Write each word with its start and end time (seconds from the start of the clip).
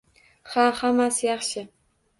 Ha, 0.53 0.63
hammasi 0.79 1.31
yaxshi. 1.31 1.69